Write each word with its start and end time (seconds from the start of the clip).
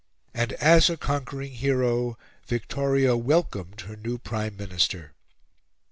And 0.33 0.53
as 0.53 0.89
a 0.89 0.97
conquering 0.97 1.51
hero 1.51 2.17
Victoria 2.47 3.15
welcomed 3.15 3.81
her 3.81 3.95
new 3.95 4.17
Prime 4.17 4.57
Minister. 4.57 5.13